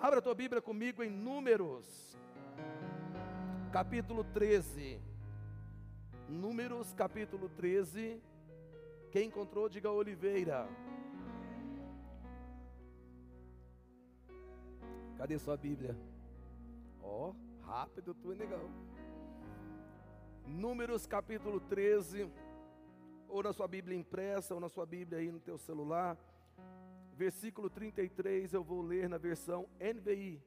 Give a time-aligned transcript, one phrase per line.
[0.00, 2.16] Abra a tua Bíblia comigo em Números,
[3.72, 5.00] capítulo 13.
[6.28, 8.22] Números, capítulo 13.
[9.10, 10.68] Quem encontrou, diga Oliveira.
[15.16, 15.96] Cadê sua Bíblia?
[17.02, 18.70] Ó, oh, rápido tu, negão.
[20.46, 22.30] Números capítulo 13,
[23.28, 26.16] ou na sua Bíblia impressa, ou na sua Bíblia aí no teu celular.
[27.22, 30.40] Versículo 33, eu vou ler na versão NVI.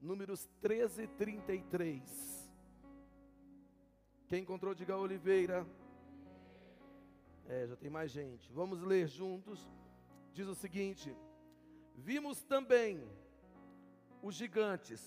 [0.00, 2.50] Números 13, 33.
[4.26, 5.66] Quem encontrou, diga Oliveira.
[7.46, 8.52] É, já tem mais gente.
[8.52, 9.66] Vamos ler juntos
[10.38, 11.12] diz o seguinte:
[11.96, 13.02] Vimos também
[14.22, 15.02] os gigantes,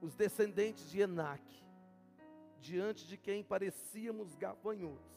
[0.00, 1.42] os descendentes de Enac,
[2.60, 5.15] diante de quem parecíamos gafanhotos,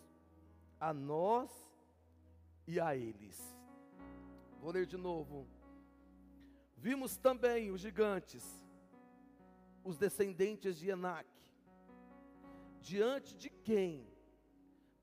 [0.79, 1.49] a nós
[2.67, 3.37] e a eles.
[4.61, 5.47] Vou ler de novo.
[6.77, 8.43] Vimos também os gigantes,
[9.83, 11.27] os descendentes de Enac,
[12.79, 14.07] diante de quem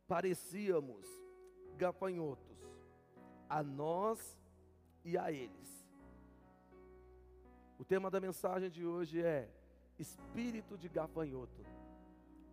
[0.07, 1.07] parecíamos
[1.77, 2.57] gafanhotos
[3.49, 4.39] a nós
[5.05, 5.87] e a eles.
[7.79, 9.51] O tema da mensagem de hoje é
[9.99, 11.65] espírito de gafanhoto.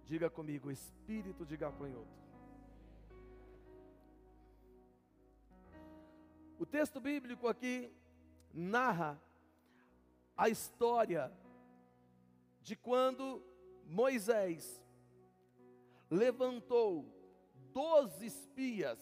[0.06, 2.23] Diga comigo, espírito de gafanhoto.
[6.64, 7.92] O texto bíblico aqui
[8.53, 9.22] narra
[10.38, 11.30] a história
[12.61, 13.44] de quando
[13.86, 14.81] Moisés
[16.09, 17.06] levantou
[17.73, 18.97] doze espias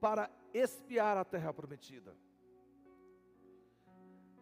[0.00, 2.16] para espiar a terra prometida.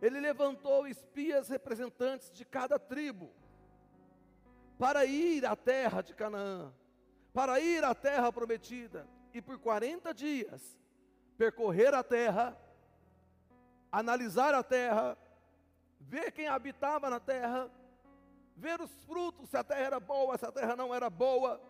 [0.02, 3.32] Ele levantou espias representantes de cada tribo
[4.78, 6.70] para ir à terra de Canaã,
[7.32, 10.83] para ir à terra prometida e por 40 dias
[11.36, 12.56] percorrer a terra,
[13.90, 15.16] analisar a terra,
[16.00, 17.70] ver quem habitava na terra,
[18.56, 21.60] ver os frutos, se a terra era boa, se a terra não era boa,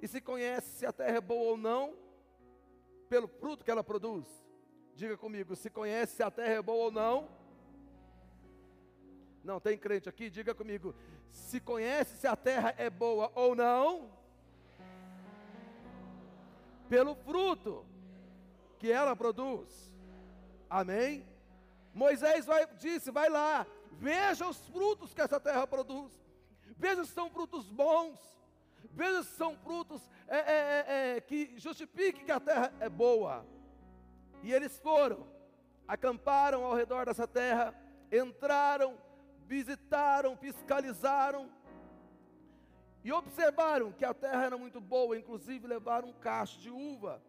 [0.00, 1.94] e se conhece se a terra é boa ou não,
[3.08, 4.26] pelo fruto que ela produz.
[4.94, 7.28] Diga comigo, se conhece se a terra é boa ou não.
[9.42, 10.30] Não, tem crente aqui?
[10.30, 10.94] Diga comigo,
[11.30, 14.10] se conhece se a terra é boa ou não.
[16.88, 17.84] Pelo fruto
[18.82, 19.92] que ela produz.
[20.68, 21.24] Amém?
[21.94, 26.12] Moisés vai, disse: vai lá, veja os frutos que essa terra produz,
[26.76, 28.18] veja se são frutos bons,
[28.94, 33.46] Veja se são frutos é, é, é, é, que justifiquem que a terra é boa.
[34.42, 35.26] E eles foram,
[35.86, 37.74] acamparam ao redor dessa terra,
[38.10, 38.98] entraram,
[39.46, 41.48] visitaram, fiscalizaram
[43.04, 47.22] e observaram que a terra era muito boa, inclusive levaram um cacho de uva.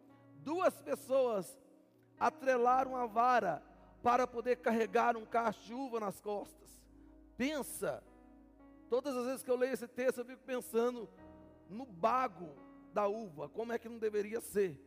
[0.44, 1.58] Duas pessoas
[2.20, 3.62] atrelaram a vara
[4.02, 6.70] para poder carregar um cacho de uva nas costas.
[7.36, 8.04] Pensa,
[8.90, 11.08] todas as vezes que eu leio esse texto, eu fico pensando
[11.70, 12.54] no bago
[12.92, 14.78] da uva, como é que não deveria ser?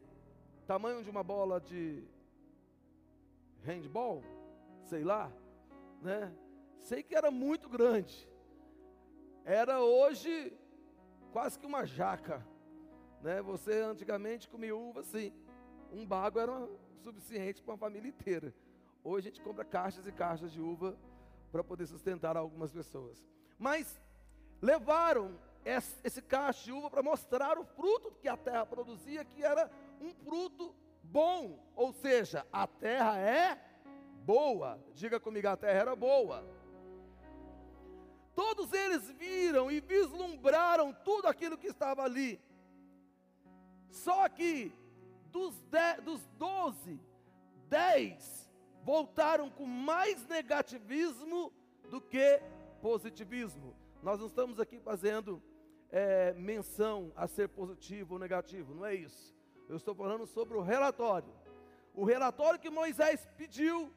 [0.67, 2.07] Tamanho de uma bola de
[3.63, 4.23] handball,
[4.83, 5.31] sei lá,
[6.01, 6.31] né?
[6.79, 8.29] Sei que era muito grande.
[9.43, 10.55] Era hoje
[11.33, 12.45] quase que uma jaca,
[13.21, 13.41] né?
[13.41, 15.33] Você antigamente comia uva assim,
[15.91, 16.67] um bago era
[17.03, 18.53] suficiente para uma família inteira.
[19.03, 20.97] Hoje a gente compra caixas e caixas de uva
[21.51, 23.25] para poder sustentar algumas pessoas.
[23.57, 23.99] Mas
[24.61, 25.39] levaram
[26.03, 29.69] esse cacho de uva para mostrar o fruto que a terra produzia, que era
[30.01, 33.59] um fruto bom, ou seja, a terra é
[34.23, 34.79] boa.
[34.93, 36.43] Diga comigo, a terra era boa.
[38.35, 42.39] Todos eles viram e vislumbraram tudo aquilo que estava ali.
[43.89, 44.71] Só que
[45.37, 46.99] dos, de, dos doze,
[47.69, 48.49] dez
[48.83, 51.53] voltaram com mais negativismo
[51.91, 52.41] do que
[52.81, 53.75] positivismo.
[54.01, 55.41] Nós não estamos aqui fazendo
[55.91, 59.35] é, menção a ser positivo ou negativo, não é isso.
[59.69, 61.31] Eu estou falando sobre o relatório.
[61.93, 63.93] O relatório que Moisés pediu,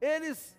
[0.00, 0.56] eles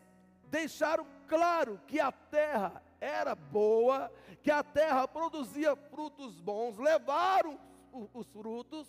[0.50, 4.12] deixaram claro que a terra era boa,
[4.44, 7.58] que a terra produzia frutos bons, levaram
[8.14, 8.88] os frutos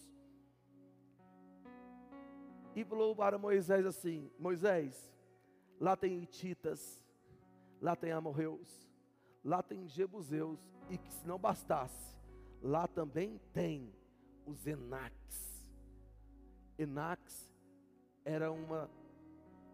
[2.81, 5.13] e falou para Moisés assim: Moisés,
[5.81, 7.05] lá tem Hititas,
[7.81, 8.89] lá tem amorreus,
[9.45, 12.17] lá tem Jebuseus, e que se não bastasse,
[12.63, 13.93] lá também tem
[14.47, 15.69] os Enaques.
[16.79, 17.51] Enaques
[18.25, 18.89] era, uma,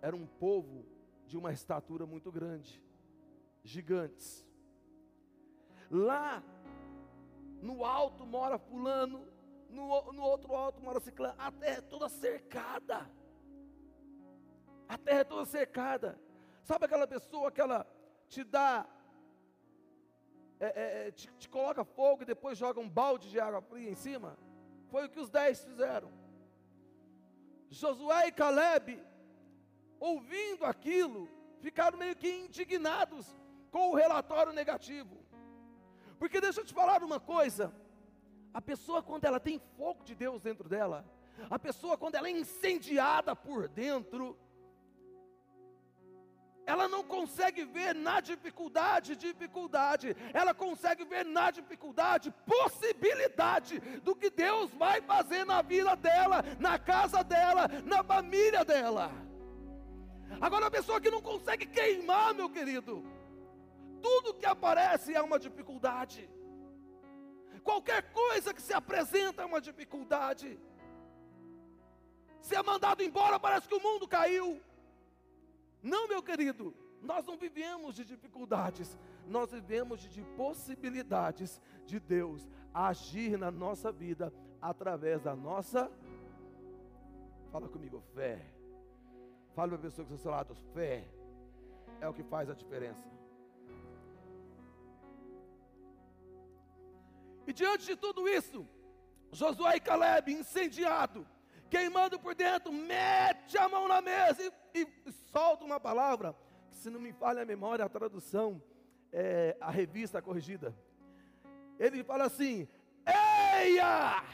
[0.00, 0.86] era um povo
[1.26, 2.82] de uma estatura muito grande,
[3.62, 4.46] gigantes.
[5.90, 6.42] Lá
[7.60, 9.26] no alto mora fulano,
[9.74, 11.34] no, no outro alto mora ciclano.
[11.38, 13.10] A terra é toda cercada.
[14.88, 16.18] A terra é toda cercada.
[16.62, 17.86] Sabe aquela pessoa que ela
[18.28, 18.86] te dá,
[20.60, 23.90] é, é, é, te, te coloca fogo e depois joga um balde de água fria
[23.90, 24.38] em cima?
[24.86, 26.10] Foi o que os dez fizeram.
[27.68, 29.02] Josué e Caleb,
[29.98, 31.28] ouvindo aquilo,
[31.60, 33.36] ficaram meio que indignados
[33.70, 35.18] com o relatório negativo.
[36.18, 37.74] Porque deixa eu te falar uma coisa:
[38.54, 41.04] a pessoa, quando ela tem fogo de Deus dentro dela,
[41.50, 44.38] a pessoa, quando ela é incendiada por dentro,
[46.64, 54.30] ela não consegue ver na dificuldade, dificuldade, ela consegue ver na dificuldade possibilidade do que
[54.30, 59.10] Deus vai fazer na vida dela, na casa dela, na família dela.
[60.40, 63.04] Agora, a pessoa que não consegue queimar, meu querido,
[64.00, 66.30] tudo que aparece é uma dificuldade,
[67.68, 70.48] qualquer coisa que se apresenta é uma dificuldade.
[72.40, 74.60] Se é mandado embora, parece que o mundo caiu.
[75.82, 78.96] Não, meu querido, nós não vivemos de dificuldades,
[79.26, 85.90] nós vivemos de possibilidades de Deus agir na nossa vida através da nossa.
[87.50, 88.44] Fala comigo, fé.
[89.54, 91.04] Fala para a pessoa que está ao seu lado, fé
[92.00, 93.08] é o que faz a diferença.
[97.46, 98.66] E diante de tudo isso,
[99.32, 101.26] Josué e Caleb, incendiado,
[101.68, 104.42] queimando por dentro, mete a mão na mesa
[104.74, 106.34] e, e solta uma palavra,
[106.70, 108.62] que se não me falha a memória, a tradução,
[109.12, 110.74] é, a revista corrigida.
[111.78, 112.68] Ele fala assim:
[113.06, 114.24] Eia!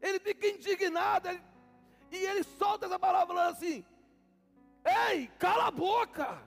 [0.00, 1.42] Ele fica indignado, ele,
[2.10, 3.84] e ele solta essa palavra falando assim:
[4.84, 6.42] Ei, cala a boca!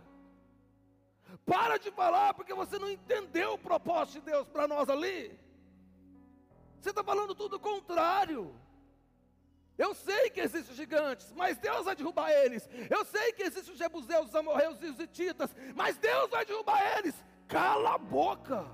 [1.45, 5.37] Para de falar, porque você não entendeu o propósito de Deus para nós ali.
[6.79, 8.55] Você está falando tudo o contrário.
[9.77, 12.67] Eu sei que existem gigantes, mas Deus vai derrubar eles.
[12.89, 16.97] Eu sei que existem os jebuseus, os amorreus e os hititas, mas Deus vai derrubar
[16.97, 17.15] eles.
[17.47, 18.65] Cala a boca.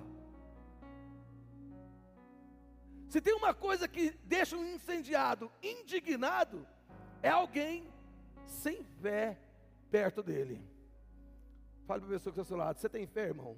[3.09, 6.67] Se tem uma coisa que deixa um incendiado indignado,
[7.21, 7.89] é alguém
[8.45, 9.37] sem fé
[9.89, 10.61] perto dele.
[11.87, 13.55] Fale para a pessoa que está ao seu lado: você tem fé, irmão?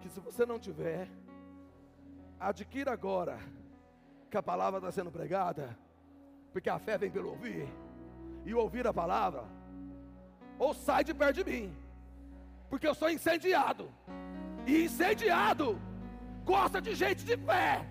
[0.00, 1.08] Que se você não tiver,
[2.38, 3.38] adquira agora
[4.30, 5.76] que a palavra está sendo pregada,
[6.52, 7.66] porque a fé vem pelo ouvir,
[8.44, 9.44] e ouvir a palavra,
[10.58, 11.74] ou sai de perto de mim,
[12.68, 13.90] porque eu sou incendiado,
[14.66, 15.80] e incendiado
[16.44, 17.86] gosta de gente de fé.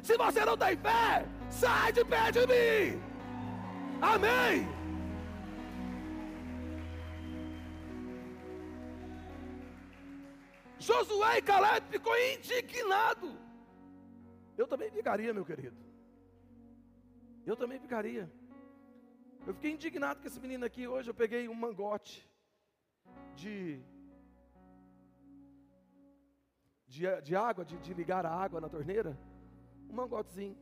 [0.00, 3.02] Se você não tem fé, sai de perto de mim.
[4.00, 4.79] Amém.
[10.80, 13.38] Josué e Caleb ficou indignado.
[14.56, 15.76] Eu também ficaria, meu querido.
[17.44, 18.32] Eu também ficaria.
[19.46, 20.88] Eu fiquei indignado com esse menino aqui.
[20.88, 22.26] Hoje eu peguei um mangote
[23.34, 23.82] de,
[26.88, 29.18] de, de água, de, de ligar a água na torneira.
[29.88, 30.56] Um mangotezinho.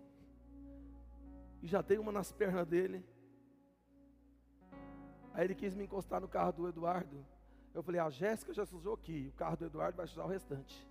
[1.62, 3.04] E já dei uma nas pernas dele.
[5.32, 7.24] Aí ele quis me encostar no carro do Eduardo.
[7.78, 10.84] Eu falei, a Jéssica já sujou aqui, o carro do Eduardo vai sujar o restante.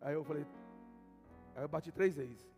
[0.00, 0.46] Aí eu falei,
[1.56, 2.48] Aí eu bati três vezes.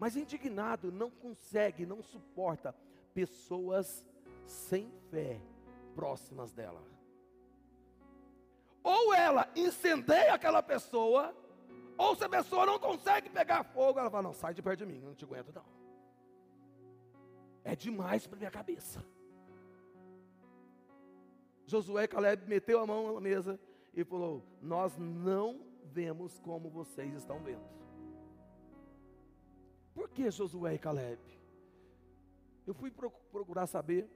[0.00, 2.74] Mas indignado não consegue, não suporta
[3.14, 4.04] pessoas
[4.44, 5.40] sem fé
[5.94, 6.82] próximas dela.
[8.82, 11.32] Ou ela incendeia aquela pessoa,
[11.96, 14.86] ou se a pessoa não consegue pegar fogo, ela fala: Não, sai de perto de
[14.86, 15.64] mim, eu não te aguento, não.
[17.62, 19.13] É demais para minha cabeça.
[21.66, 23.58] Josué Caleb meteu a mão na mesa
[23.94, 27.64] e falou: Nós não vemos como vocês estão vendo.
[29.94, 31.20] Por que Josué e Caleb?
[32.66, 34.08] Eu fui procurar saber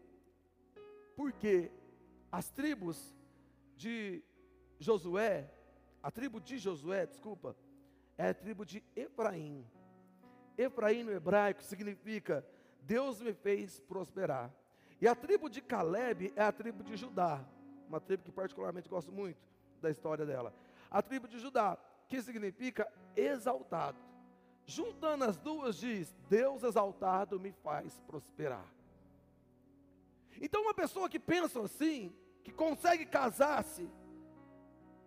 [1.14, 1.70] porque
[2.30, 3.14] as tribos
[3.76, 4.22] de
[4.78, 5.50] Josué,
[6.02, 7.56] a tribo de Josué, desculpa,
[8.16, 9.64] é a tribo de Efraim.
[10.56, 12.44] Efraim no hebraico significa
[12.82, 14.52] Deus me fez prosperar.
[15.00, 17.44] E a tribo de Caleb é a tribo de Judá,
[17.88, 19.38] uma tribo que particularmente gosto muito
[19.80, 20.52] da história dela
[20.90, 21.78] a tribo de Judá,
[22.08, 23.98] que significa exaltado.
[24.66, 28.66] Juntando as duas, diz: Deus exaltado me faz prosperar.
[30.40, 32.12] Então, uma pessoa que pensa assim,
[32.44, 33.88] que consegue casar-se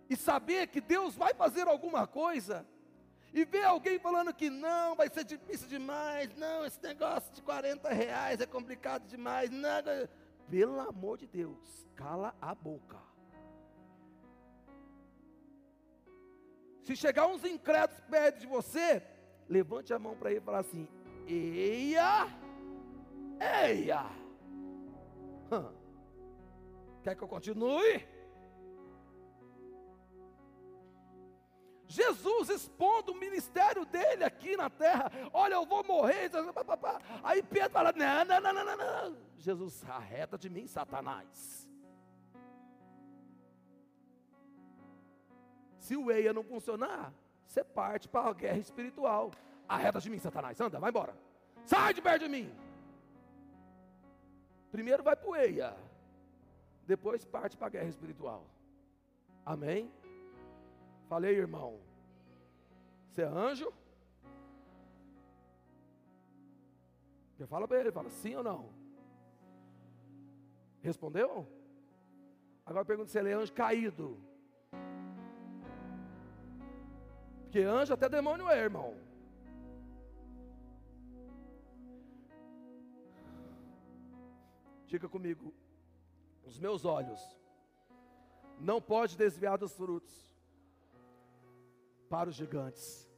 [0.09, 2.65] e saber que Deus vai fazer alguma coisa,
[3.33, 7.89] e ver alguém falando que não, vai ser difícil demais, não, esse negócio de 40
[7.89, 10.09] reais é complicado demais, nada.
[10.49, 12.99] Pelo amor de Deus, cala a boca.
[16.83, 19.01] Se chegar uns incrédulos perto de você,
[19.47, 20.87] levante a mão para ele e fala assim:
[21.25, 22.27] Eia,
[23.39, 24.05] eia.
[27.03, 28.05] Quer que eu continue?
[31.91, 35.11] Jesus expondo o ministério dele aqui na terra.
[35.33, 36.31] Olha, eu vou morrer.
[37.21, 39.17] Aí Pedro fala: não, não, não, não, não.
[39.37, 41.67] Jesus, arreta de mim, Satanás.
[45.79, 47.13] Se o EIA não funcionar,
[47.45, 49.31] você parte para a guerra espiritual.
[49.67, 50.61] Arreta de mim, Satanás.
[50.61, 51.13] Anda, vai embora.
[51.65, 52.55] Sai de perto de mim.
[54.71, 55.75] Primeiro vai para o EIA.
[56.87, 58.45] Depois parte para a guerra espiritual.
[59.45, 59.91] Amém?
[61.11, 61.77] Falei, irmão.
[63.09, 63.69] Você é anjo?
[67.33, 68.69] Você fala para ele, fala sim ou não?
[70.79, 71.45] Respondeu?
[72.65, 74.23] Agora pergunta se ele é anjo caído.
[77.41, 78.95] Porque anjo até demônio é, irmão.
[84.87, 85.53] Diga comigo,
[86.45, 87.21] os meus olhos
[88.57, 90.30] não pode desviar dos frutos
[92.11, 93.09] para os gigantes.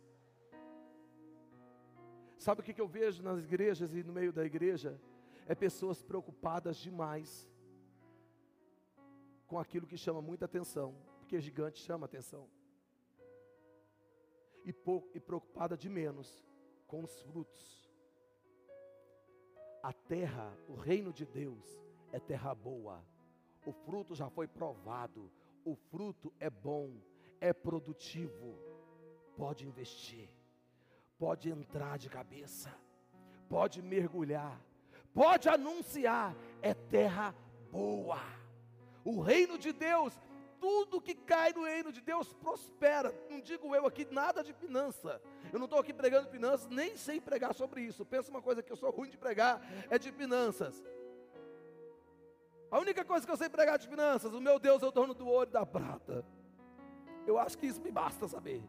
[2.37, 5.01] Sabe o que eu vejo nas igrejas e no meio da igreja?
[5.47, 7.49] É pessoas preocupadas demais
[9.47, 12.47] com aquilo que chama muita atenção, porque gigante chama atenção,
[14.63, 16.45] e, pouco, e preocupada de menos
[16.85, 17.91] com os frutos.
[19.81, 21.65] A terra, o reino de Deus,
[22.11, 23.03] é terra boa,
[23.65, 25.31] o fruto já foi provado,
[25.65, 27.01] o fruto é bom,
[27.41, 28.72] é produtivo
[29.35, 30.29] pode investir,
[31.17, 32.73] pode entrar de cabeça,
[33.49, 34.59] pode mergulhar,
[35.13, 37.35] pode anunciar, é terra
[37.71, 38.19] boa.
[39.03, 40.17] O reino de Deus,
[40.59, 43.13] tudo que cai no reino de Deus prospera.
[43.29, 45.21] Não digo eu aqui nada de finança.
[45.51, 48.05] Eu não estou aqui pregando finanças, nem sei pregar sobre isso.
[48.05, 50.81] Pensa uma coisa que eu sou ruim de pregar, é de finanças.
[52.71, 55.13] A única coisa que eu sei pregar de finanças, o meu Deus é o dono
[55.13, 56.25] do ouro e da prata.
[57.27, 58.63] Eu acho que isso me basta saber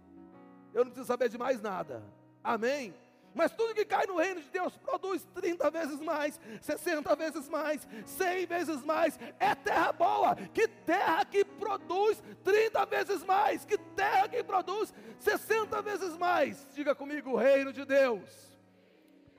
[0.74, 2.02] eu não preciso saber de mais nada.
[2.42, 2.92] Amém?
[3.34, 7.86] Mas tudo que cai no reino de Deus produz 30 vezes mais, 60 vezes mais,
[8.06, 9.18] 100 vezes mais.
[9.40, 10.36] É terra boa.
[10.52, 13.64] Que terra que produz 30 vezes mais.
[13.64, 16.68] Que terra que produz 60 vezes mais.
[16.74, 18.52] Diga comigo, o reino de Deus.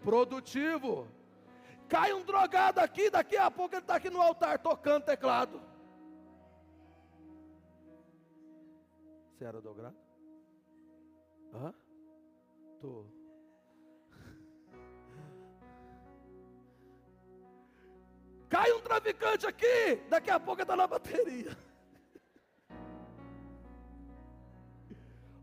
[0.03, 1.07] Produtivo.
[1.87, 5.61] Cai um drogado aqui, daqui a pouco ele está aqui no altar tocando teclado.
[9.37, 10.04] Você era drogado?
[11.55, 11.73] Hã?
[12.81, 13.05] Tô.
[18.49, 21.57] Cai um traficante aqui, daqui a pouco está na bateria.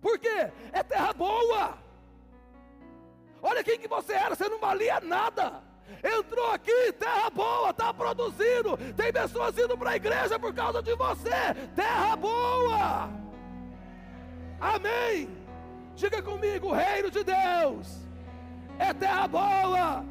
[0.01, 0.53] Por quê?
[0.73, 1.79] É terra boa.
[3.41, 5.63] Olha quem que você era, você não valia nada.
[6.03, 8.77] Entrou aqui, terra boa, está produzindo.
[8.97, 11.55] Tem pessoas indo para a igreja por causa de você.
[11.75, 13.11] Terra boa.
[14.61, 15.42] Amém.
[15.95, 18.01] Diga comigo: o reino de Deus
[18.79, 20.05] é terra boa,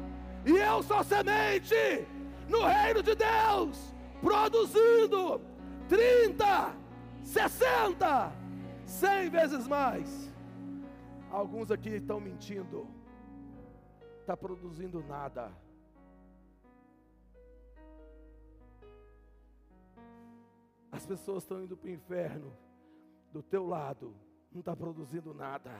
[0.44, 1.74] e eu sou semente
[2.48, 5.40] no reino de Deus, produzindo
[5.88, 6.74] 30,
[7.24, 8.32] 60,
[8.86, 10.32] 100 vezes mais.
[11.30, 12.86] Alguns aqui estão mentindo,
[14.20, 15.50] está produzindo nada.
[20.90, 22.52] As pessoas estão indo para o inferno
[23.32, 24.14] do teu lado
[24.52, 25.70] não está produzindo nada.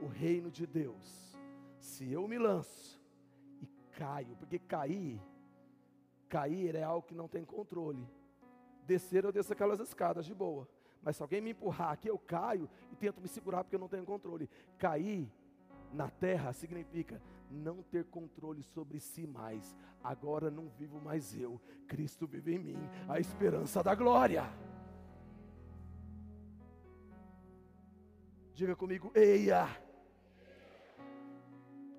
[0.00, 1.36] O reino de Deus,
[1.78, 3.00] se eu me lanço
[3.60, 3.66] e
[3.96, 5.20] caio, porque cair,
[6.28, 8.06] cair é algo que não tem controle.
[8.86, 10.68] Descer eu desço aquelas escadas de boa,
[11.02, 13.88] mas se alguém me empurrar aqui, eu caio e tento me segurar porque eu não
[13.88, 14.48] tenho controle.
[14.78, 15.30] Cair
[15.92, 19.76] na terra significa não ter controle sobre si mais.
[20.02, 24.44] Agora não vivo mais eu, Cristo vive em mim, a esperança da glória.
[28.54, 29.66] Diga comigo, eia.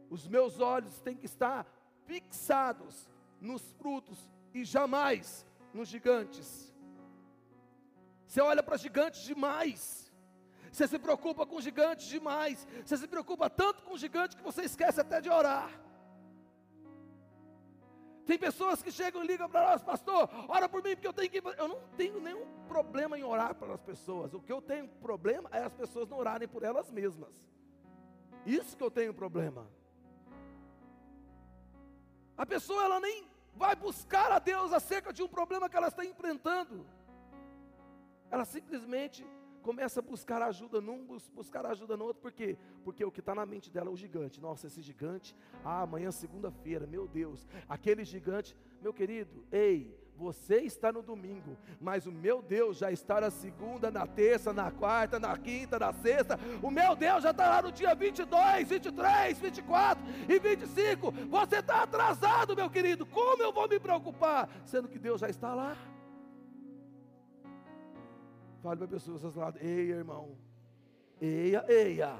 [0.09, 1.67] Os meus olhos têm que estar
[2.05, 3.09] fixados
[3.41, 6.73] nos frutos e jamais nos gigantes.
[8.25, 10.11] Você olha para gigantes demais.
[10.71, 12.65] Você se preocupa com gigantes demais.
[12.85, 15.69] Você se preocupa tanto com gigante que você esquece até de orar.
[18.25, 21.29] Tem pessoas que chegam e ligam para nós, pastor, ora por mim, porque eu tenho
[21.29, 21.37] que.
[21.37, 24.33] Eu não tenho nenhum problema em orar pelas pessoas.
[24.33, 27.33] O que eu tenho problema é as pessoas não orarem por elas mesmas.
[28.45, 29.67] Isso que eu tenho problema.
[32.37, 36.03] A pessoa ela nem vai buscar a Deus acerca de um problema que ela está
[36.03, 36.85] enfrentando.
[38.29, 39.25] Ela simplesmente
[39.65, 42.55] começa a buscar ajuda num, buscar ajuda no outro, por quê?
[42.83, 44.39] Porque o que está na mente dela é o gigante.
[44.39, 50.91] Nossa, esse gigante, ah, amanhã segunda-feira, meu Deus, aquele gigante, meu querido, ei, você está
[50.91, 55.35] no domingo, mas o meu Deus já está na segunda, na terça, na quarta, na
[55.35, 56.39] quinta, na sexta.
[56.61, 61.11] O meu Deus já está lá no dia 22, 23, 24 e 25.
[61.11, 63.03] Você está atrasado, meu querido.
[63.03, 64.47] Como eu vou me preocupar?
[64.63, 65.75] Sendo que Deus já está lá.
[68.65, 70.35] Fale para pessoas do lado, ei, irmão.
[71.21, 72.19] Eia, eia.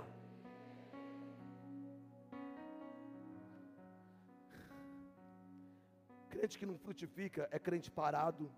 [6.30, 8.52] Crente que não frutifica é crente parado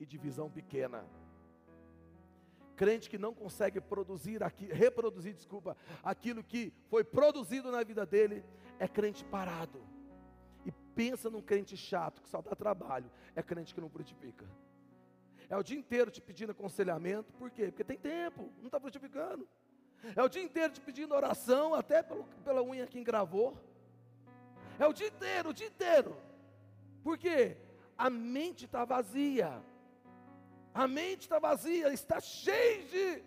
[0.00, 1.04] e de visão pequena.
[2.74, 8.42] Crente que não consegue produzir aqui, reproduzir, desculpa, aquilo que foi produzido na vida dele,
[8.78, 9.82] é crente parado.
[10.64, 14.46] E pensa num crente chato que só dá trabalho, é crente que não frutifica.
[15.48, 17.66] É o dia inteiro te pedindo aconselhamento, por quê?
[17.66, 19.48] Porque tem tempo, não está frutificando.
[20.14, 23.56] É o dia inteiro te pedindo oração, até pelo, pela unha que engravou.
[24.78, 26.16] É o dia inteiro, o dia inteiro.
[27.02, 27.56] Porque
[27.96, 29.62] a mente está vazia.
[30.74, 33.24] A mente está vazia, está cheia de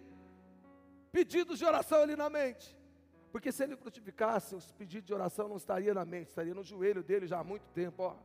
[1.12, 2.78] pedidos de oração ali na mente.
[3.32, 7.04] Porque se ele frutificasse, os pedidos de oração não estaria na mente, estaria no joelho
[7.04, 8.16] dele já há muito tempo, ó.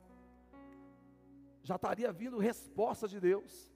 [1.62, 3.73] Já estaria vindo resposta de Deus.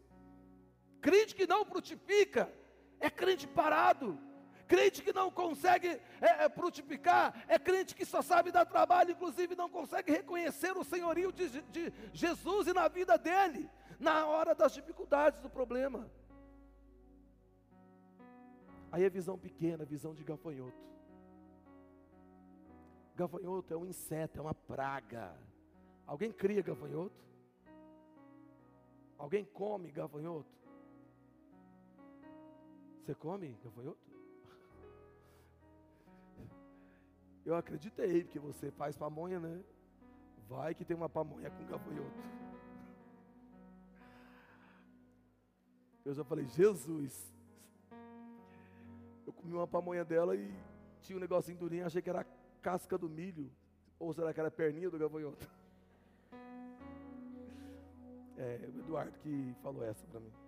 [1.00, 2.52] Crente que não frutifica
[3.00, 4.18] é crente parado.
[4.66, 5.88] Crente que não consegue
[6.20, 10.84] é, é, frutificar, é crente que só sabe dar trabalho, inclusive não consegue reconhecer o
[10.84, 16.10] senhorio de, de Jesus e na vida dele, na hora das dificuldades do problema.
[18.92, 20.86] Aí é visão pequena, visão de gafanhoto.
[23.16, 25.34] Gafanhoto é um inseto, é uma praga.
[26.06, 27.24] Alguém cria gafanhoto?
[29.16, 30.57] Alguém come gafanhoto?
[33.08, 34.06] Você come gafanhoto?
[37.42, 39.64] Eu acreditei, porque você faz pamonha, né?
[40.46, 42.20] Vai que tem uma pamonha com gafanhoto.
[46.04, 47.34] Eu já falei, Jesus.
[49.26, 50.54] Eu comi uma pamonha dela e
[51.00, 52.26] tinha um negocinho durinho, achei que era
[52.60, 53.50] casca do milho.
[53.98, 55.48] Ou será que era perninha do gafanhoto?
[58.36, 60.47] É, o Eduardo que falou essa para mim.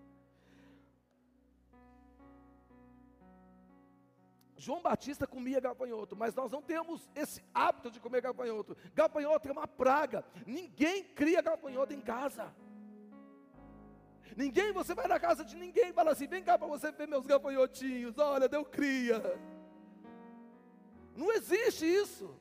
[4.60, 8.76] João Batista comia gafanhoto, mas nós não temos esse hábito de comer gafanhoto.
[8.94, 10.22] Gafanhoto é uma praga.
[10.46, 12.54] Ninguém cria gafanhoto em casa.
[14.36, 17.08] Ninguém, você vai na casa de ninguém e fala assim: vem cá para você ver
[17.08, 18.18] meus gafanhotinhos.
[18.18, 19.18] Olha, deu cria.
[21.16, 22.38] Não existe isso.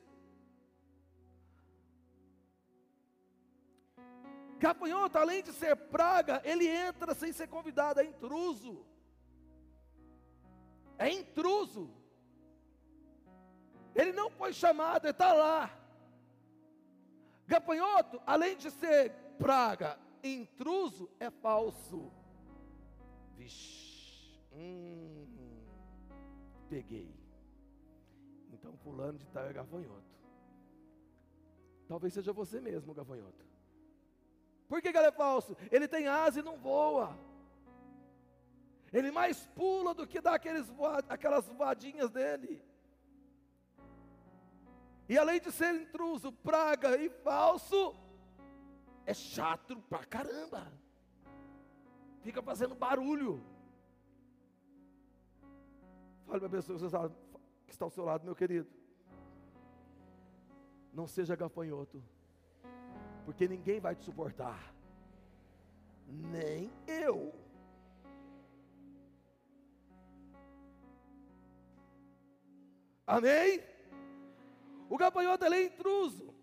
[4.58, 8.84] Gafanhoto, além de ser praga, ele entra sem ser convidado, é intruso.
[10.98, 11.99] É intruso.
[14.00, 15.70] Ele não foi chamado, ele está lá.
[17.46, 22.10] Gafanhoto, além de ser praga, intruso, é falso.
[23.36, 25.26] Vixe, hum,
[26.70, 27.14] peguei.
[28.54, 30.16] Então, fulano de tal é gafanhoto.
[31.86, 33.44] Talvez seja você mesmo, gafanhoto.
[34.66, 35.54] Por que, que ele é falso?
[35.70, 37.18] Ele tem asa e não voa.
[38.90, 40.66] Ele mais pula do que dá aqueles
[41.06, 42.69] aquelas voadinhas dele.
[45.12, 47.96] E além de ser intruso, praga e falso,
[49.04, 50.72] é chato pra caramba.
[52.22, 53.44] Fica fazendo barulho.
[56.26, 58.70] Fale para a pessoa que está ao seu lado, meu querido.
[60.92, 62.00] Não seja gafanhoto,
[63.24, 64.72] porque ninguém vai te suportar,
[66.06, 67.34] nem eu.
[73.04, 73.69] Amém?
[74.90, 76.34] O gafanhoto é intruso.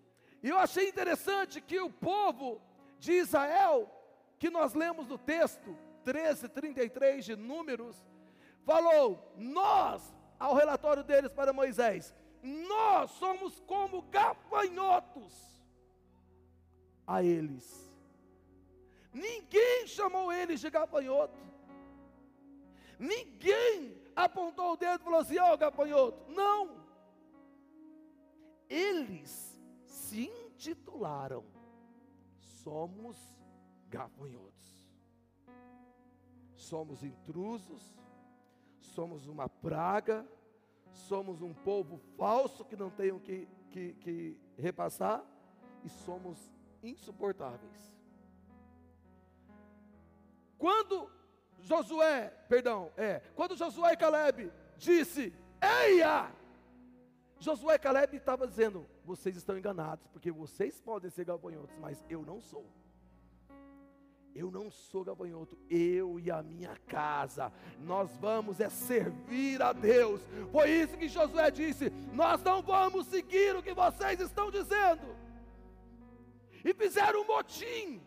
[0.42, 2.62] E eu achei interessante que o povo
[2.98, 3.92] de Israel,
[4.40, 7.98] que nós lemos no texto 13, 33 de Números,
[8.64, 10.02] falou: Nós,
[10.40, 15.34] ao relatório deles para Moisés, nós somos como gafanhotos
[17.06, 17.86] a eles.
[19.14, 21.38] Ninguém chamou eles de gafanhoto.
[22.98, 26.32] Ninguém apontou o dedo e falou assim: Ó, oh, gafanhoto.
[26.32, 26.87] Não
[28.70, 31.44] eles se intitularam
[32.68, 33.18] Somos
[33.90, 34.86] gafanhotos.
[36.54, 37.96] Somos intrusos,
[38.78, 40.28] somos uma praga,
[40.92, 45.24] somos um povo falso que não tem o que, que, que repassar
[45.86, 46.52] e somos
[46.84, 47.96] insuportáveis.
[50.58, 51.10] Quando
[51.60, 56.36] Josué, perdão, é, quando Josué e Caleb disse: "Eia!"
[57.40, 62.24] Josué e Caleb estavam dizendo: "Vocês estão enganados, porque vocês podem ser gafanhotos, mas eu
[62.24, 62.66] não sou."
[64.38, 70.22] Eu não sou gafanhoto, eu e a minha casa, nós vamos é servir a Deus.
[70.52, 75.16] Foi isso que Josué disse: Nós não vamos seguir o que vocês estão dizendo.
[76.64, 78.00] E fizeram um motim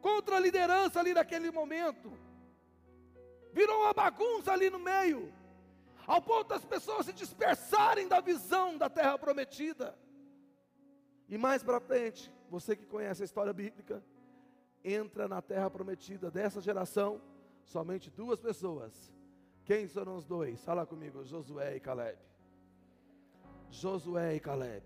[0.00, 2.12] contra a liderança ali naquele momento.
[3.52, 5.32] Virou uma bagunça ali no meio,
[6.06, 9.96] ao ponto das pessoas se dispersarem da visão da terra prometida.
[11.28, 14.04] E mais para frente, você que conhece a história bíblica,
[14.84, 17.20] entra na terra prometida dessa geração
[17.64, 19.12] somente duas pessoas.
[19.64, 20.62] Quem foram os dois?
[20.62, 22.18] Fala comigo, Josué e Caleb.
[23.70, 24.84] Josué e Caleb.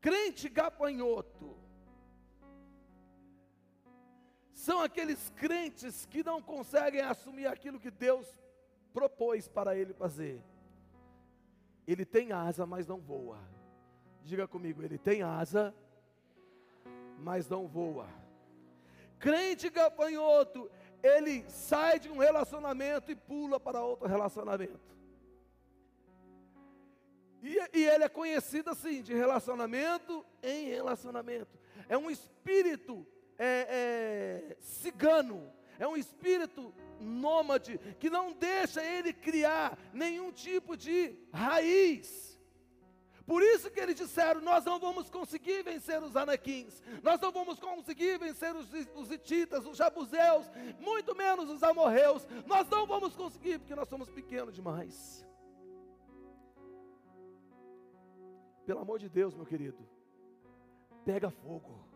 [0.00, 1.56] Crente gafanhoto
[4.52, 8.26] são aqueles crentes que não conseguem assumir aquilo que Deus
[8.92, 10.42] propôs para ele fazer.
[11.86, 13.38] Ele tem asa, mas não voa.
[14.22, 15.74] Diga comigo, ele tem asa,
[17.18, 18.06] mas não voa.
[19.18, 20.70] Crente gafanhoto,
[21.02, 24.92] ele sai de um relacionamento e pula para outro relacionamento.
[27.42, 31.58] E, e, ele é conhecido assim, de relacionamento em relacionamento.
[31.88, 33.04] É um espírito
[33.36, 33.66] é,
[34.52, 42.38] é, cigano, é um espírito nômade, que não deixa ele criar nenhum tipo de raiz.
[43.26, 47.58] Por isso que eles disseram: Nós não vamos conseguir vencer os anaquins, nós não vamos
[47.58, 53.58] conseguir vencer os, os ititas, os jabuseus, muito menos os amorreus, nós não vamos conseguir
[53.58, 55.26] porque nós somos pequenos demais.
[58.64, 59.84] Pelo amor de Deus, meu querido,
[61.04, 61.91] pega fogo.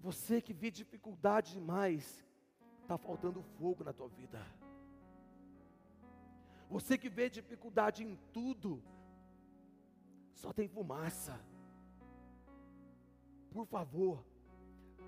[0.00, 2.24] Você que vê dificuldade demais,
[2.82, 4.40] está faltando fogo na tua vida.
[6.70, 8.82] Você que vê dificuldade em tudo,
[10.34, 11.40] só tem fumaça.
[13.50, 14.24] Por favor,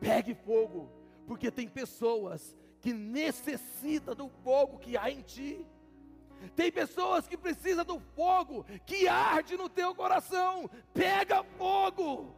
[0.00, 0.90] pegue fogo,
[1.26, 5.66] porque tem pessoas que necessitam do fogo que há em ti.
[6.56, 10.70] Tem pessoas que precisam do fogo que arde no teu coração.
[10.92, 12.34] Pega fogo.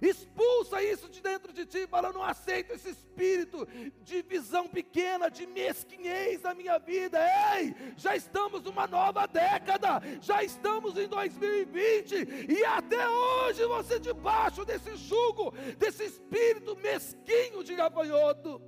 [0.00, 3.66] Expulsa isso de dentro de ti, fala, eu não aceito esse espírito
[4.02, 7.18] de visão pequena, de mesquinhez da minha vida.
[7.54, 14.64] Ei, já estamos numa nova década, já estamos em 2020 e até hoje você debaixo
[14.64, 18.60] desse jugo, desse espírito mesquinho de gafanhoto,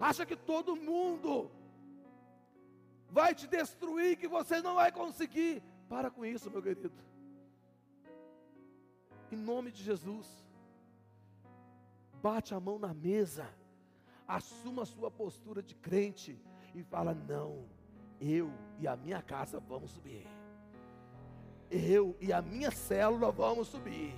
[0.00, 1.50] acha que todo mundo
[3.08, 5.62] vai te destruir, que você não vai conseguir.
[5.88, 6.90] Para com isso, meu querido
[9.34, 10.26] em nome de Jesus.
[12.22, 13.46] Bate a mão na mesa,
[14.26, 16.40] assuma a sua postura de crente
[16.74, 17.66] e fala: Não,
[18.20, 20.26] eu e a minha casa vamos subir.
[21.70, 24.14] Eu e a minha célula vamos subir.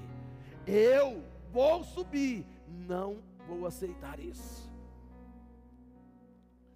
[0.66, 2.46] Eu vou subir.
[2.68, 4.70] Não vou aceitar isso.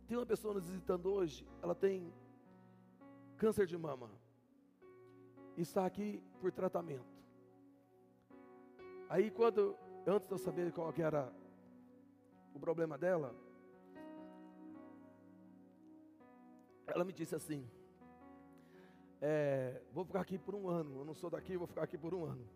[0.08, 2.12] Tem uma pessoa nos visitando hoje, ela tem
[3.36, 4.10] câncer de mama.
[5.56, 7.19] Está aqui por tratamento.
[9.10, 11.32] Aí quando, antes de eu saber qual que era
[12.54, 13.34] o problema dela,
[16.86, 17.68] ela me disse assim,
[19.20, 22.14] é, vou ficar aqui por um ano, eu não sou daqui, vou ficar aqui por
[22.14, 22.48] um ano.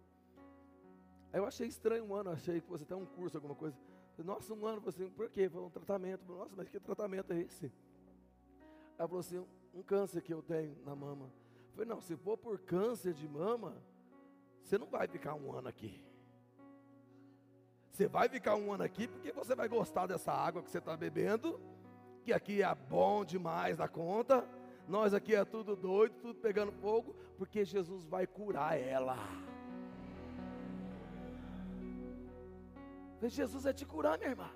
[1.33, 3.77] Aí eu achei estranho um ano, achei que você tem um curso, alguma coisa.
[4.19, 5.49] Nossa, um ano, você, por quê?
[5.49, 6.25] Foi um tratamento.
[6.33, 7.73] Nossa, mas que tratamento é esse?
[8.97, 11.25] Ela falou assim, um câncer que eu tenho na mama.
[11.25, 13.77] Eu falei, não, se for por câncer de mama,
[14.63, 16.14] você não vai ficar um ano aqui.
[17.95, 20.97] Você vai ficar um ano aqui porque você vai gostar dessa água que você está
[20.97, 21.61] bebendo,
[22.25, 24.45] que aqui é bom demais da conta.
[24.89, 29.17] Nós aqui é tudo doido, tudo pegando fogo, porque Jesus vai curar ela.
[33.23, 34.51] Jesus vai te curar, minha irmã.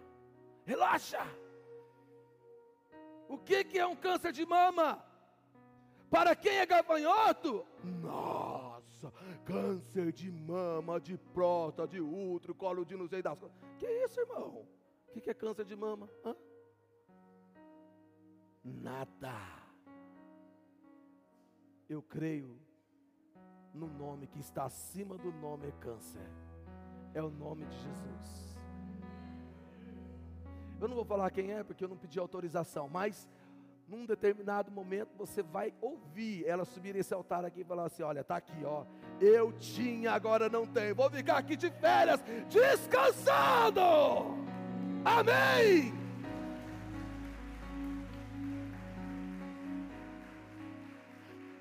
[0.64, 1.24] Relaxa.
[3.28, 5.00] O que, que é um câncer de mama?
[6.10, 7.64] Para quem é gafanhoto?
[8.78, 9.12] Nossa
[9.44, 13.56] câncer de mama, de próstata, de útero, colo de não das coisas.
[13.78, 14.66] Que isso, irmão?
[15.08, 16.08] O que, que é câncer de mama?
[16.24, 16.36] Hã?
[18.62, 19.34] Nada.
[21.88, 22.60] Eu creio
[23.74, 26.30] no nome que está acima do nome câncer.
[27.14, 28.58] É o nome de Jesus.
[30.80, 33.26] Eu não vou falar quem é, porque eu não pedi autorização, mas
[33.88, 38.20] num determinado momento você vai ouvir ela subir esse altar aqui e falar assim: Olha,
[38.20, 38.84] está aqui, ó.
[39.18, 40.94] Eu tinha, agora não tenho.
[40.94, 43.80] Vou ficar aqui de férias, descansando.
[45.04, 45.94] Amém.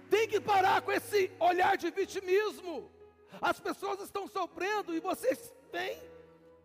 [0.09, 2.91] Tem que parar com esse olhar de vitimismo.
[3.41, 5.97] As pessoas estão sofrendo e vocês vêm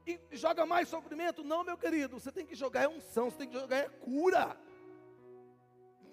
[0.06, 1.44] e joga mais sofrimento.
[1.44, 4.56] Não, meu querido, você tem que jogar é unção, você tem que jogar é cura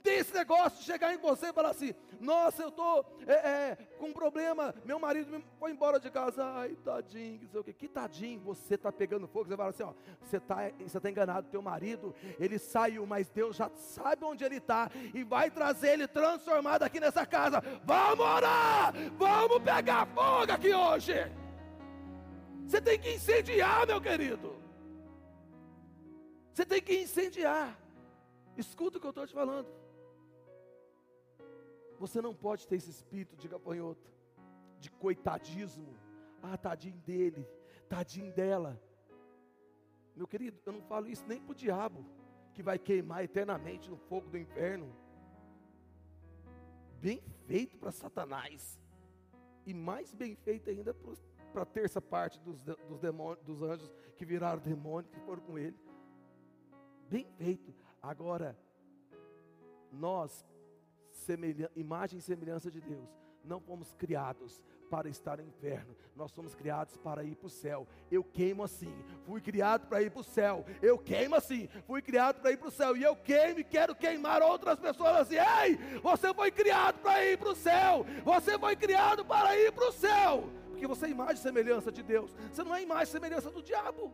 [0.09, 3.77] tem esse negócio de chegar em você e falar assim: Nossa, eu estou é, é,
[3.99, 7.63] com um problema, meu marido me foi embora de casa, ai, tadinho, não sei o
[7.63, 9.47] que, que tadinho, você está pegando fogo.
[9.47, 13.55] Você fala assim: Ó, você está você tá enganado, teu marido, ele saiu, mas Deus
[13.55, 17.61] já sabe onde ele está e vai trazer ele transformado aqui nessa casa.
[17.83, 21.13] Vamos orar, vamos pegar fogo aqui hoje.
[22.65, 24.55] Você tem que incendiar, meu querido.
[26.51, 27.77] Você tem que incendiar.
[28.57, 29.79] Escuta o que eu estou te falando.
[31.99, 34.09] Você não pode ter esse espírito de gafanhoto,
[34.79, 35.93] de coitadismo.
[36.41, 37.45] Ah, tadinho dele,
[37.89, 38.81] tadinho dela.
[40.15, 42.05] Meu querido, eu não falo isso nem para o diabo,
[42.53, 44.95] que vai queimar eternamente no fogo do inferno.
[47.01, 48.79] Bem feito para Satanás,
[49.65, 50.93] e mais bem feito ainda
[51.51, 55.59] para a terça parte dos, dos, demônios, dos anjos que viraram demônios, que foram com
[55.59, 55.77] ele.
[57.09, 57.73] Bem feito.
[58.01, 58.57] Agora,
[59.91, 60.45] nós
[61.75, 63.09] imagem e semelhança de Deus.
[63.43, 67.87] Não fomos criados para estar no inferno, nós somos criados para ir para o céu.
[68.11, 70.65] Eu queimo assim, fui criado para ir para o céu.
[70.81, 72.97] Eu queimo assim, fui criado para ir para o céu.
[72.97, 75.35] E eu queimo e quero queimar outras pessoas assim.
[75.35, 78.05] Ei, você foi criado para ir para o céu.
[78.25, 80.49] Você foi criado para ir para o céu.
[80.69, 82.35] Porque você é imagem e semelhança de Deus.
[82.51, 84.13] Você não é imagem e semelhança do diabo.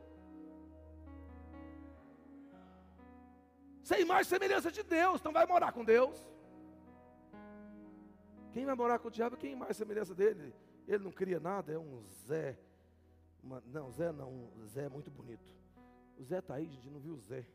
[3.81, 6.27] Você é imagem e semelhança de Deus, então vai morar com Deus.
[8.55, 9.35] Quem vai morar com o diabo?
[9.35, 10.55] Quem mais semelhança dele?
[10.87, 12.57] Ele não cria nada, é um Zé.
[13.43, 15.53] Uma, não, Zé não, Zé é muito bonito.
[16.17, 17.45] O Zé está aí, gente, não viu o Zé.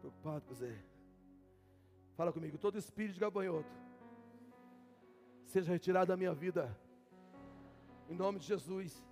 [0.00, 0.76] Preocupado com o Zé.
[2.16, 3.70] Fala comigo, todo espírito de gabanhoto
[5.44, 6.76] seja retirado da minha vida.
[8.08, 9.06] Em nome de Jesus.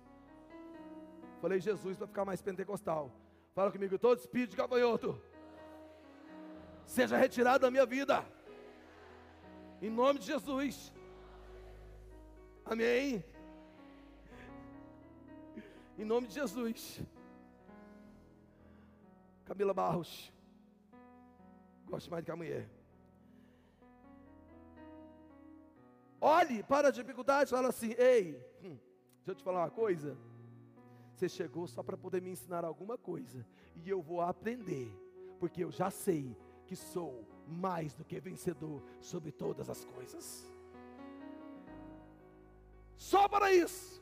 [1.39, 3.09] Falei Jesus para ficar mais pentecostal.
[3.53, 5.17] Fala comigo, todo espírito de gafanhoto
[6.85, 8.25] seja retirado da minha vida.
[9.81, 10.93] Em nome de Jesus.
[12.63, 13.23] Amém.
[15.97, 17.01] Em nome de Jesus.
[19.43, 20.31] Camila Barros.
[21.87, 22.69] Gosto mais do que a mulher.
[26.21, 28.77] Olhe para a dificuldade e fala assim: Ei, hum,
[29.17, 30.15] deixa eu te falar uma coisa.
[31.15, 33.43] Você chegou só para poder me ensinar alguma coisa.
[33.75, 34.95] E eu vou aprender.
[35.39, 40.51] Porque eu já sei que sou mais do que vencedor sobre todas as coisas.
[42.95, 44.01] Só para isso.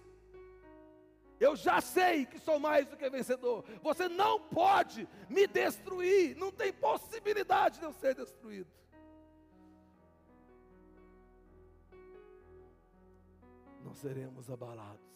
[1.39, 3.63] Eu já sei que sou mais do que vencedor.
[3.81, 6.35] Você não pode me destruir.
[6.35, 8.69] Não tem possibilidade de eu ser destruído.
[13.81, 15.07] Não seremos abalados.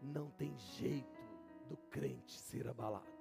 [0.00, 1.22] Não tem jeito
[1.68, 3.13] do crente ser abalado.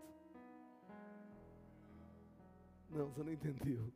[2.94, 3.92] Não, você não entendeu.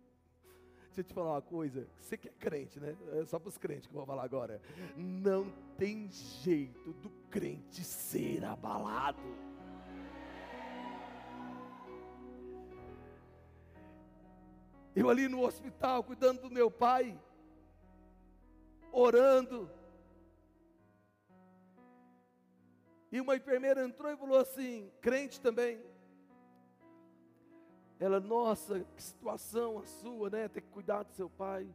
[0.85, 1.87] Deixa eu te falar uma coisa.
[1.99, 2.97] Você que é crente, né?
[3.13, 4.59] É só para os crentes que eu vou falar agora.
[4.95, 9.21] Não tem jeito do crente ser abalado.
[14.95, 17.15] Eu ali no hospital, cuidando do meu pai,
[18.91, 19.69] orando.
[23.11, 25.79] E uma enfermeira entrou e falou assim, crente também.
[27.99, 30.47] Ela, nossa, que situação a sua, né?
[30.47, 31.67] Ter que cuidar do seu pai.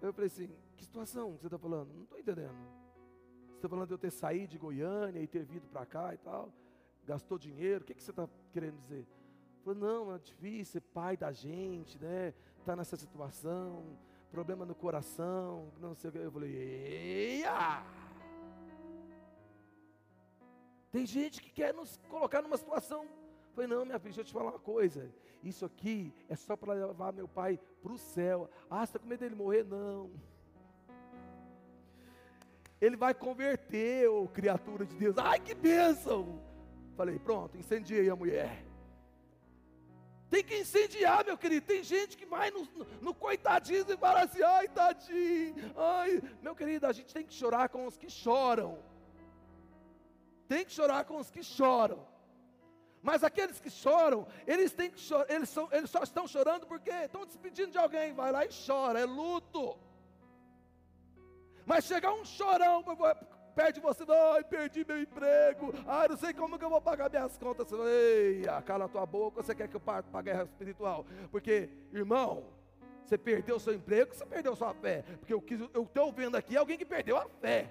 [0.00, 1.92] Eu falei assim: que situação que você está falando?
[1.92, 2.56] Não estou entendendo.
[3.48, 6.18] Você está falando de eu ter saído de Goiânia e ter vindo para cá e
[6.18, 6.52] tal?
[7.04, 7.82] Gastou dinheiro?
[7.82, 9.06] O que, que você está querendo dizer?
[9.64, 12.34] Falei, não, é difícil ser pai da gente, né?
[12.58, 13.96] Está nessa situação,
[14.30, 16.18] problema no coração, não sei o que.
[16.18, 17.84] Eu falei, eia!
[20.90, 23.06] Tem gente que quer nos colocar numa situação
[23.54, 25.12] Falei, não, minha filha, deixa eu te falar uma coisa.
[25.42, 28.48] Isso aqui é só para levar meu pai para o céu.
[28.70, 29.64] Ah, você está com medo dele morrer?
[29.64, 30.10] Não.
[32.80, 35.16] Ele vai converter, ô criatura de Deus.
[35.18, 36.40] Ai, que bênção!
[36.96, 38.64] Falei, pronto, incendiei a mulher.
[40.32, 41.66] Tem que incendiar, meu querido.
[41.66, 46.22] Tem gente que vai no, no, no coitadismo e fala assim: ai, tadinho, ai.
[46.40, 48.78] Meu querido, a gente tem que chorar com os que choram.
[50.48, 52.11] Tem que chorar com os que choram.
[53.02, 57.26] Mas aqueles que choram, eles têm que eles, são, eles só estão chorando porque estão
[57.26, 59.76] despedindo de alguém, vai lá e chora, é luto.
[61.66, 62.84] Mas chegar um chorão
[63.54, 67.10] perto de você, ai, perdi meu emprego, ai, não sei como que eu vou pagar
[67.10, 67.68] minhas contas.
[67.72, 71.04] Ei, cala a tua boca, você quer que eu parta para a guerra espiritual?
[71.30, 72.44] Porque, irmão,
[73.04, 75.04] você perdeu seu emprego, você perdeu sua fé.
[75.18, 77.68] Porque eu estou vendo aqui alguém que perdeu a fé.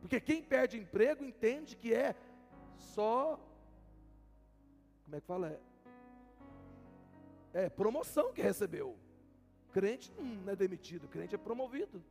[0.00, 2.14] Porque quem perde emprego entende que é
[2.76, 3.38] só.
[5.14, 5.60] Como é que fala?
[7.52, 8.96] É, é promoção que recebeu.
[9.72, 12.02] Crente não é demitido, crente é promovido.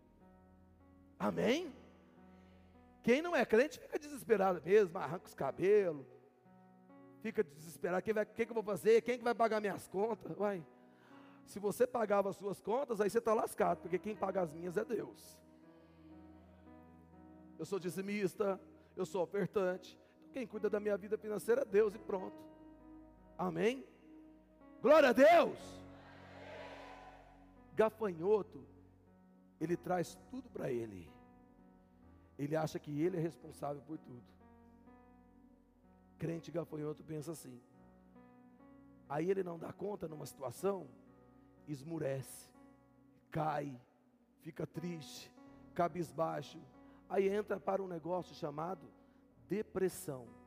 [1.19, 1.73] Amém?
[3.01, 6.07] Quem não é crente fica desesperado mesmo, arranca os cabelos,
[7.21, 9.01] fica desesperado, quem vai, quem que eu vou fazer?
[9.01, 10.37] Quem que vai pagar minhas contas?
[10.37, 10.65] Vai.
[11.45, 14.77] Se você pagava as suas contas, aí você está lascado, porque quem paga as minhas
[14.77, 15.37] é Deus.
[17.59, 18.59] Eu sou dizimista,
[18.95, 19.99] eu sou ofertante.
[20.21, 22.52] Então quem cuida da minha vida financeira é Deus e pronto.
[23.47, 23.85] Amém?
[24.81, 25.57] Glória a Deus!
[27.75, 28.65] Gafanhoto,
[29.59, 31.11] ele traz tudo para ele.
[32.37, 34.23] Ele acha que ele é responsável por tudo.
[36.17, 37.59] Crente gafanhoto pensa assim.
[39.09, 40.87] Aí ele não dá conta numa situação,
[41.67, 42.49] esmurece,
[43.29, 43.77] cai,
[44.39, 45.31] fica triste,
[45.73, 46.59] cabisbaixo.
[47.09, 48.87] Aí entra para um negócio chamado
[49.49, 50.42] depressão.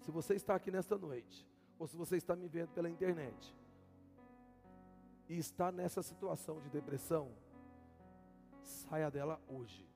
[0.00, 1.46] Se você está aqui nesta noite,
[1.78, 3.56] ou se você está me vendo pela internet,
[5.28, 7.30] e está nessa situação de depressão,
[8.62, 9.88] saia dela hoje.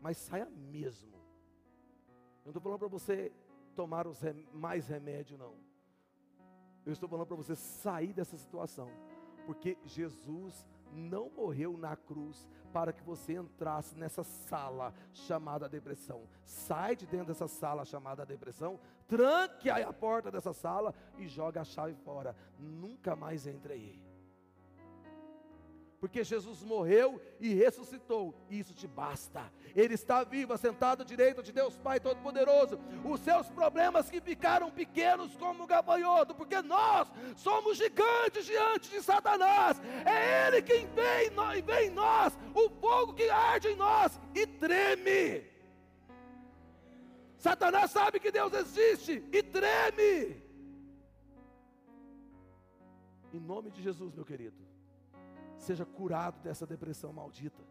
[0.00, 1.14] Mas saia mesmo.
[1.16, 3.32] Eu não estou falando para você
[3.74, 5.56] tomar os rem mais remédio, não.
[6.86, 8.90] Eu estou falando para você sair dessa situação.
[9.46, 16.26] Porque Jesus não morreu na cruz para que você entrasse nessa sala chamada depressão.
[16.44, 21.64] Sai de dentro dessa sala chamada depressão, tranque a porta dessa sala e joga a
[21.64, 22.34] chave fora.
[22.58, 24.13] Nunca mais entre aí
[26.04, 29.50] porque Jesus morreu e ressuscitou, e isso te basta.
[29.74, 32.78] Ele está vivo, assentado à direita de Deus Pai Todo-Poderoso.
[33.02, 39.80] Os seus problemas que ficaram pequenos como gafanhoto, porque nós somos gigantes diante de Satanás.
[40.04, 41.30] É Ele quem vem,
[41.62, 45.42] vem em nós, o fogo que arde em nós e treme.
[47.38, 50.36] Satanás sabe que Deus existe e treme.
[53.32, 54.63] Em nome de Jesus, meu querido
[55.64, 57.62] seja curado dessa depressão maldita.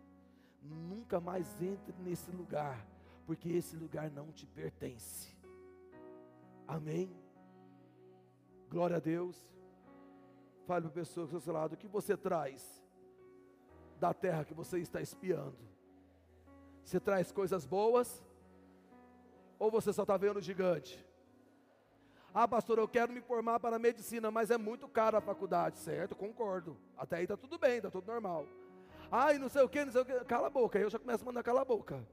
[0.61, 2.85] Nunca mais entre nesse lugar,
[3.25, 5.35] porque esse lugar não te pertence.
[6.67, 7.15] Amém?
[8.69, 9.37] Glória a Deus.
[10.65, 12.83] Fale para a pessoa do seu lado, o que você traz
[13.99, 15.57] da terra que você está espiando?
[16.83, 18.23] Você traz coisas boas?
[19.59, 21.05] Ou você só está vendo o gigante?
[22.33, 26.15] Ah, pastor, eu quero me formar para medicina, mas é muito caro a faculdade, certo?
[26.15, 26.75] Concordo.
[26.97, 28.47] Até aí está tudo bem, está tudo normal.
[29.11, 30.25] Ah, e não sei o que, não sei o que.
[30.25, 30.79] Cala a boca.
[30.79, 32.03] Eu já começo a mandar cala a boca.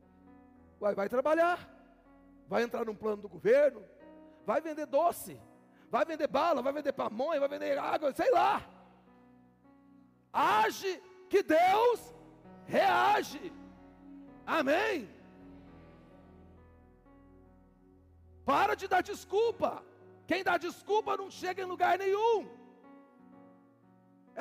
[0.78, 1.66] Vai, vai trabalhar.
[2.46, 3.82] Vai entrar num plano do governo.
[4.44, 5.40] Vai vender doce.
[5.90, 8.62] Vai vender bala, vai vender pamonha, vai vender água, sei lá.
[10.32, 12.14] Age que Deus
[12.66, 13.52] reage.
[14.46, 15.08] Amém.
[18.44, 19.82] Para de dar desculpa.
[20.30, 22.48] Quem dá desculpa não chega em lugar nenhum.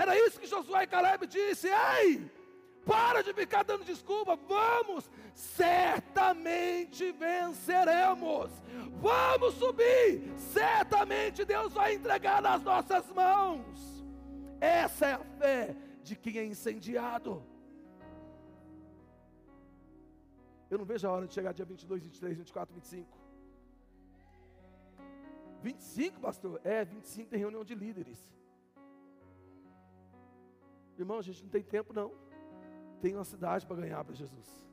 [0.01, 2.31] Era isso que Josué e Caleb disse: Ei,
[2.85, 8.51] para de ficar dando desculpa, vamos, certamente venceremos.
[9.01, 14.05] Vamos subir, certamente Deus vai entregar nas nossas mãos.
[14.61, 17.43] Essa é a fé de quem é incendiado.
[20.69, 23.18] Eu não vejo a hora de chegar dia 22, 23, 24, 25.
[25.61, 26.61] 25, pastor?
[26.63, 28.19] É, 25 tem reunião de líderes.
[30.97, 32.11] Irmão, a gente não tem tempo não.
[33.01, 34.65] Tem uma cidade para ganhar para Jesus.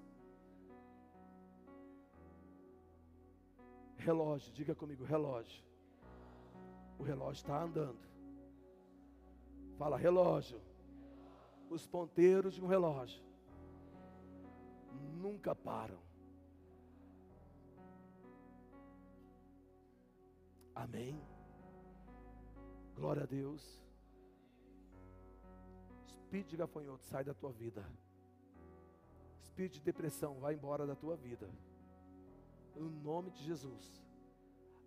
[3.96, 5.64] Relógio, diga comigo, relógio.
[6.98, 7.98] O relógio está andando.
[9.78, 10.60] Fala, relógio.
[11.68, 13.22] Os ponteiros de um relógio
[15.16, 15.98] nunca param.
[20.76, 21.20] Amém.
[22.94, 23.82] Glória a Deus.
[26.06, 27.84] Espírito de gafanhoto, sai da tua vida.
[29.42, 31.50] Espírito de depressão, vai embora da tua vida.
[32.76, 34.06] No nome de Jesus.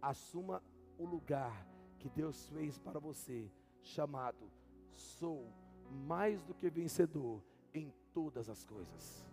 [0.02, 0.64] Assuma
[0.98, 1.68] o lugar
[1.98, 4.50] que Deus fez para você, chamado
[5.00, 5.52] sou
[6.08, 7.42] mais do que vencedor
[7.74, 9.26] em todas as coisas.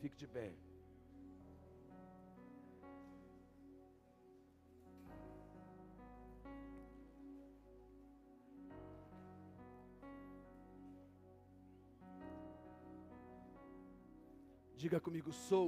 [0.00, 0.54] Fique de pé.
[14.84, 15.62] Diga comigo, sou